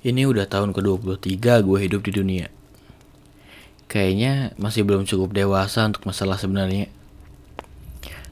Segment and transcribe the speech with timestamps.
[0.00, 2.46] Ini udah tahun ke-23 gue hidup di dunia.
[3.84, 6.88] Kayaknya masih belum cukup dewasa untuk masalah sebenarnya.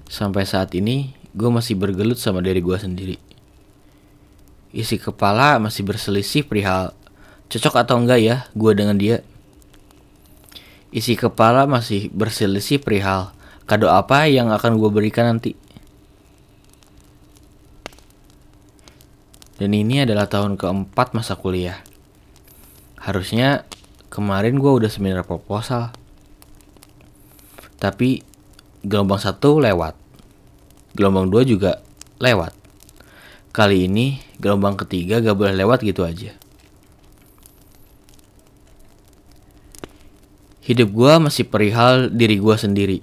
[0.08, 3.16] Sampai saat ini, gue masih bergelut sama diri gue sendiri.
[4.72, 6.96] Isi kepala masih berselisih perihal
[7.52, 9.20] cocok atau enggak ya gue dengan dia.
[10.88, 13.36] Isi kepala masih berselisih perihal
[13.68, 15.52] kado apa yang akan gue berikan nanti.
[19.58, 21.82] Dan ini adalah tahun keempat masa kuliah.
[23.02, 23.66] Harusnya
[24.06, 25.90] kemarin gue udah seminar proposal.
[27.82, 28.22] Tapi
[28.86, 29.98] gelombang satu lewat.
[30.94, 31.82] Gelombang dua juga
[32.22, 32.54] lewat.
[33.50, 36.38] Kali ini gelombang ketiga gak boleh lewat gitu aja.
[40.62, 42.98] Hidup gue masih perihal diri gue sendiri.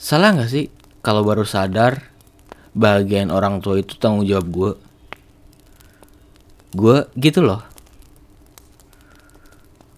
[0.00, 0.72] Salah gak sih
[1.04, 2.07] kalau baru sadar
[2.78, 4.70] bagian orang tua itu tanggung jawab gue
[6.78, 7.64] gue gitu loh.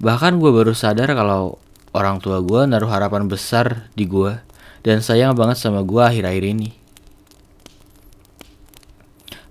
[0.00, 1.60] Bahkan gue baru sadar kalau
[1.92, 4.32] orang tua gue naruh harapan besar di gue
[4.80, 6.72] dan sayang banget sama gue akhir-akhir ini.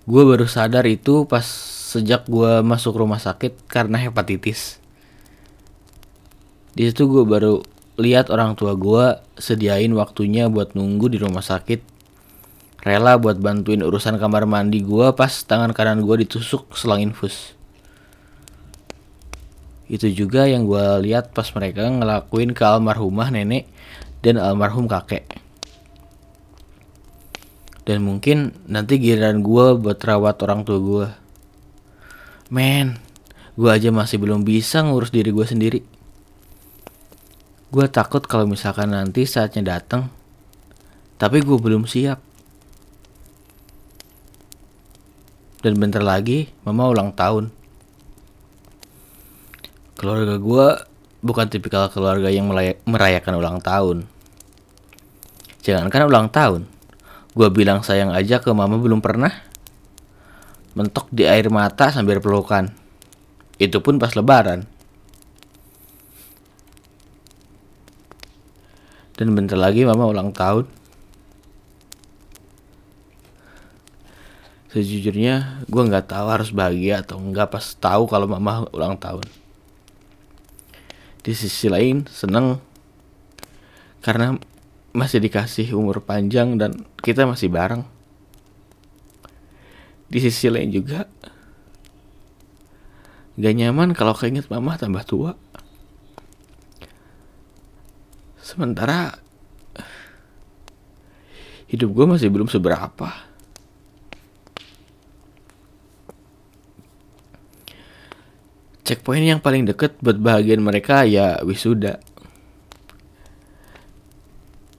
[0.09, 1.45] Gue baru sadar itu pas
[1.93, 4.81] sejak gue masuk rumah sakit karena hepatitis.
[6.73, 7.61] Di situ gue baru
[8.01, 11.98] lihat orang tua gue sediain waktunya buat nunggu di rumah sakit
[12.83, 17.57] rela buat bantuin urusan kamar mandi gue pas tangan kanan gue ditusuk selang infus.
[19.89, 23.65] Itu juga yang gue lihat pas mereka ngelakuin ke almarhumah nenek
[24.21, 25.25] dan almarhum kakek.
[27.89, 31.07] Dan mungkin nanti giliran gue buat rawat orang tua gue.
[32.53, 33.01] Men,
[33.57, 35.81] gue aja masih belum bisa ngurus diri gue sendiri.
[37.73, 40.13] Gue takut kalau misalkan nanti saatnya datang,
[41.17, 42.28] tapi gue belum siap.
[45.59, 47.51] Dan bentar lagi mama ulang tahun.
[49.99, 50.67] Keluarga gue
[51.19, 52.47] bukan tipikal keluarga yang
[52.87, 54.07] merayakan ulang tahun.
[55.59, 56.63] Jangankan ulang tahun,
[57.35, 59.35] gue bilang sayang aja ke mama belum pernah.
[60.79, 62.71] Mentok di air mata sambil pelukan.
[63.59, 64.63] Itu pun pas lebaran.
[69.19, 70.78] Dan bentar lagi mama ulang tahun.
[74.69, 79.25] Sejujurnya gue nggak tahu harus bahagia atau enggak pas tahu kalau mama ulang tahun.
[81.25, 82.61] Di sisi lain seneng
[84.05, 84.37] karena
[84.93, 87.81] masih dikasih umur panjang dan kita masih bareng.
[90.09, 91.05] Di sisi lain juga
[93.39, 95.31] gak nyaman kalau keinget mama tambah tua.
[98.41, 99.13] Sementara
[101.69, 103.28] hidup gue masih belum seberapa.
[108.89, 112.01] Checkpoint yang paling deket buat bagian mereka ya wisuda.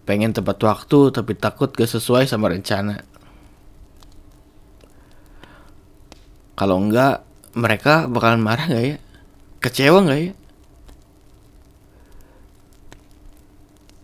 [0.02, 3.06] Pengen tepat waktu tapi takut gak sesuai sama rencana.
[6.58, 7.22] Kalau enggak,
[7.54, 8.96] mereka bakalan marah gak ya?
[9.62, 10.32] Kecewa gak ya?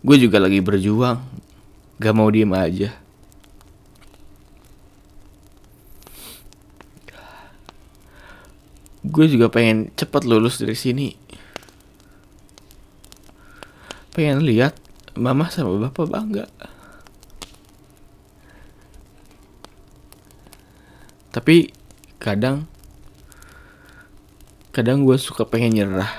[0.07, 1.19] Gue juga lagi berjuang,
[1.99, 2.95] gak mau diem aja.
[9.07, 11.15] Gue juga pengen cepat lulus dari sini.
[14.11, 14.75] Pengen lihat
[15.15, 16.45] mama sama bapak bangga.
[21.31, 21.71] Tapi
[22.17, 22.65] kadang
[24.75, 26.11] kadang gue suka pengen nyerah.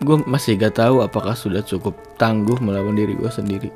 [0.00, 3.68] Gue masih gak tahu apakah sudah cukup tangguh melawan diri gue sendiri